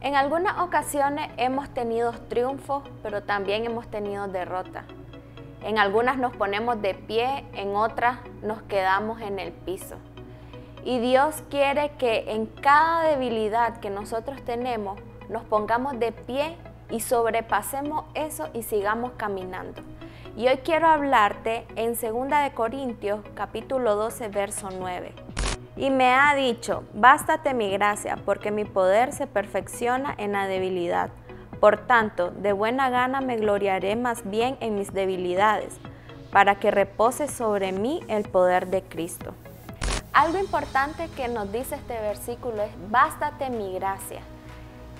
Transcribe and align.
En 0.00 0.14
algunas 0.14 0.58
ocasiones 0.58 1.30
hemos 1.36 1.68
tenido 1.70 2.12
triunfos, 2.12 2.84
pero 3.02 3.22
también 3.22 3.64
hemos 3.64 3.88
tenido 3.88 4.28
derrotas. 4.28 4.84
En 5.62 5.78
algunas 5.78 6.18
nos 6.18 6.36
ponemos 6.36 6.80
de 6.80 6.94
pie, 6.94 7.44
en 7.54 7.74
otras 7.74 8.18
nos 8.42 8.62
quedamos 8.62 9.20
en 9.20 9.38
el 9.38 9.52
piso. 9.52 9.96
Y 10.84 11.00
Dios 11.00 11.42
quiere 11.50 11.90
que 11.98 12.30
en 12.32 12.46
cada 12.46 13.08
debilidad 13.08 13.78
que 13.80 13.90
nosotros 13.90 14.40
tenemos 14.44 15.00
nos 15.28 15.42
pongamos 15.44 15.98
de 15.98 16.12
pie 16.12 16.56
y 16.90 17.00
sobrepasemos 17.00 18.04
eso 18.14 18.48
y 18.52 18.62
sigamos 18.62 19.12
caminando. 19.16 19.82
Y 20.36 20.46
hoy 20.46 20.58
quiero 20.58 20.86
hablarte 20.86 21.66
en 21.74 21.94
2 21.94 22.28
de 22.28 22.52
Corintios 22.54 23.24
capítulo 23.34 23.96
12 23.96 24.28
verso 24.28 24.68
9. 24.70 25.25
Y 25.76 25.90
me 25.90 26.14
ha 26.14 26.34
dicho, 26.34 26.84
bástate 26.94 27.52
mi 27.52 27.70
gracia, 27.70 28.16
porque 28.24 28.50
mi 28.50 28.64
poder 28.64 29.12
se 29.12 29.26
perfecciona 29.26 30.14
en 30.16 30.32
la 30.32 30.46
debilidad. 30.46 31.10
Por 31.60 31.86
tanto, 31.86 32.30
de 32.30 32.52
buena 32.52 32.88
gana 32.88 33.20
me 33.20 33.36
gloriaré 33.36 33.94
más 33.94 34.28
bien 34.28 34.56
en 34.60 34.74
mis 34.74 34.94
debilidades, 34.94 35.76
para 36.32 36.54
que 36.54 36.70
repose 36.70 37.28
sobre 37.28 37.72
mí 37.72 38.00
el 38.08 38.26
poder 38.28 38.68
de 38.68 38.82
Cristo. 38.82 39.34
Algo 40.14 40.38
importante 40.38 41.10
que 41.14 41.28
nos 41.28 41.52
dice 41.52 41.74
este 41.74 42.00
versículo 42.00 42.62
es, 42.62 42.70
bástate 42.90 43.50
mi 43.50 43.74
gracia. 43.74 44.20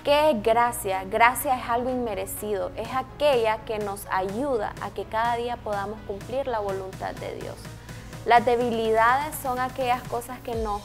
¿Qué 0.05 0.31
es 0.31 0.43
gracia? 0.43 1.05
Gracia 1.05 1.59
es 1.59 1.69
algo 1.71 1.89
inmerecido, 1.89 2.71
es 2.77 2.89
aquella 2.95 3.65
que 3.65 3.79
nos 3.79 4.07
ayuda 4.11 4.75
a 4.83 4.91
que 4.91 5.05
cada 5.05 5.37
día 5.37 5.57
podamos 5.57 5.99
cumplir 6.07 6.47
la 6.47 6.61
voluntad 6.61 7.15
de 7.15 7.35
Dios. 7.37 7.57
Las 8.27 8.45
debilidades 8.45 9.37
son 9.41 9.61
aquellas 9.61 10.03
cosas 10.09 10.41
que 10.41 10.57
nos 10.57 10.83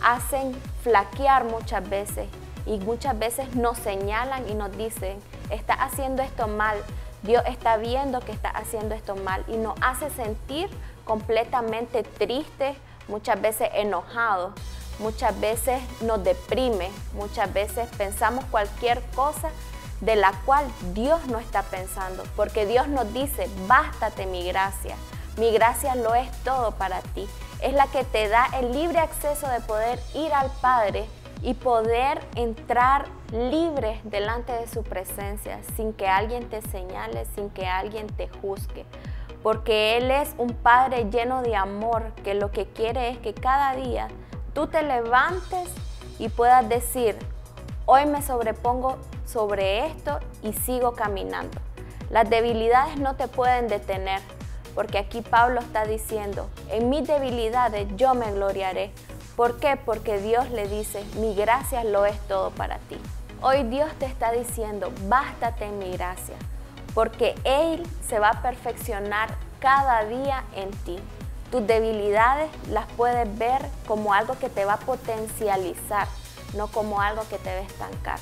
hacen 0.00 0.54
flaquear 0.84 1.44
muchas 1.44 1.88
veces 1.90 2.28
y 2.66 2.78
muchas 2.78 3.18
veces 3.18 3.56
nos 3.56 3.78
señalan 3.78 4.48
y 4.48 4.54
nos 4.54 4.74
dicen, 4.76 5.18
está 5.50 5.74
haciendo 5.74 6.22
esto 6.22 6.46
mal, 6.46 6.76
Dios 7.24 7.42
está 7.48 7.78
viendo 7.78 8.20
que 8.20 8.30
está 8.30 8.48
haciendo 8.50 8.94
esto 8.94 9.16
mal 9.16 9.44
y 9.48 9.56
nos 9.56 9.74
hace 9.80 10.08
sentir 10.10 10.70
completamente 11.04 12.04
tristes, 12.04 12.76
muchas 13.08 13.42
veces 13.42 13.70
enojados, 13.74 14.52
muchas 15.00 15.38
veces 15.40 15.82
nos 16.00 16.22
deprime, 16.22 16.90
muchas 17.14 17.52
veces 17.52 17.88
pensamos 17.98 18.44
cualquier 18.52 19.02
cosa 19.16 19.50
de 20.00 20.14
la 20.14 20.32
cual 20.44 20.64
Dios 20.92 21.26
no 21.26 21.40
está 21.40 21.62
pensando, 21.64 22.22
porque 22.36 22.66
Dios 22.66 22.86
nos 22.86 23.12
dice, 23.12 23.50
bástate 23.66 24.26
mi 24.26 24.46
gracia. 24.46 24.94
Mi 25.36 25.50
gracia 25.50 25.96
lo 25.96 26.14
es 26.14 26.30
todo 26.44 26.72
para 26.72 27.00
ti. 27.00 27.28
Es 27.60 27.72
la 27.72 27.86
que 27.88 28.04
te 28.04 28.28
da 28.28 28.46
el 28.58 28.72
libre 28.72 29.00
acceso 29.00 29.48
de 29.48 29.60
poder 29.60 29.98
ir 30.14 30.32
al 30.32 30.50
Padre 30.60 31.06
y 31.42 31.54
poder 31.54 32.20
entrar 32.36 33.06
libre 33.32 34.00
delante 34.04 34.52
de 34.52 34.68
su 34.68 34.84
presencia 34.84 35.58
sin 35.76 35.92
que 35.92 36.06
alguien 36.08 36.48
te 36.48 36.62
señale, 36.62 37.26
sin 37.34 37.50
que 37.50 37.66
alguien 37.66 38.06
te 38.06 38.28
juzgue. 38.28 38.86
Porque 39.42 39.96
Él 39.96 40.10
es 40.10 40.34
un 40.38 40.54
Padre 40.54 41.10
lleno 41.10 41.42
de 41.42 41.56
amor 41.56 42.12
que 42.22 42.34
lo 42.34 42.52
que 42.52 42.66
quiere 42.66 43.10
es 43.10 43.18
que 43.18 43.34
cada 43.34 43.74
día 43.74 44.08
tú 44.54 44.68
te 44.68 44.82
levantes 44.82 45.68
y 46.18 46.28
puedas 46.28 46.68
decir, 46.68 47.18
hoy 47.86 48.06
me 48.06 48.22
sobrepongo 48.22 48.98
sobre 49.26 49.86
esto 49.86 50.20
y 50.42 50.52
sigo 50.52 50.92
caminando. 50.92 51.60
Las 52.08 52.30
debilidades 52.30 52.98
no 52.98 53.16
te 53.16 53.26
pueden 53.26 53.66
detener, 53.66 54.20
porque 54.74 54.98
aquí 54.98 55.22
Pablo 55.22 55.60
está 55.60 55.84
diciendo, 55.84 56.48
en 56.70 56.90
mis 56.90 57.06
debilidades 57.06 57.86
yo 57.96 58.14
me 58.14 58.32
gloriaré. 58.32 58.92
¿Por 59.36 59.58
qué? 59.58 59.76
Porque 59.76 60.18
Dios 60.18 60.50
le 60.50 60.68
dice, 60.68 61.04
mi 61.16 61.34
gracia 61.34 61.84
lo 61.84 62.06
es 62.06 62.18
todo 62.28 62.50
para 62.50 62.78
ti. 62.78 62.98
Hoy 63.40 63.64
Dios 63.64 63.90
te 63.98 64.06
está 64.06 64.32
diciendo, 64.32 64.92
bástate 65.08 65.66
en 65.66 65.78
mi 65.78 65.90
gracia, 65.92 66.36
porque 66.94 67.34
Él 67.44 67.86
se 68.06 68.18
va 68.18 68.30
a 68.30 68.42
perfeccionar 68.42 69.36
cada 69.58 70.04
día 70.04 70.44
en 70.56 70.70
ti. 70.70 70.98
Tus 71.50 71.66
debilidades 71.66 72.50
las 72.70 72.86
puedes 72.92 73.38
ver 73.38 73.60
como 73.86 74.14
algo 74.14 74.38
que 74.38 74.48
te 74.48 74.64
va 74.64 74.74
a 74.74 74.78
potencializar, 74.78 76.08
no 76.54 76.68
como 76.68 77.00
algo 77.00 77.22
que 77.28 77.38
te 77.38 77.54
va 77.54 77.60
a 77.60 77.64
estancar. 77.64 78.18